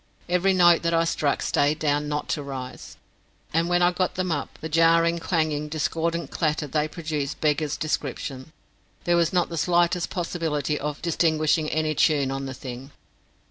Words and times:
Every 0.27 0.51
note 0.53 0.81
that 0.81 0.95
I 0.95 1.03
struck 1.03 1.43
stayed 1.43 1.77
down 1.77 2.09
not 2.09 2.27
to 2.29 2.41
rise, 2.41 2.97
and 3.53 3.69
when 3.69 3.83
I 3.83 3.91
got 3.91 4.15
them 4.15 4.31
up 4.31 4.57
the 4.59 4.67
jarring, 4.67 5.19
clanging, 5.19 5.69
discordant 5.69 6.31
clatter 6.31 6.65
they 6.65 6.87
produced 6.87 7.39
beggars 7.39 7.77
description. 7.77 8.51
There 9.03 9.15
was 9.15 9.31
not 9.31 9.49
the 9.49 9.57
slightest 9.61 10.09
possibility 10.09 10.79
of 10.79 11.03
distinguishing 11.03 11.69
any 11.69 11.93
tune 11.93 12.31
on 12.31 12.47
the 12.47 12.55
thing. 12.55 12.89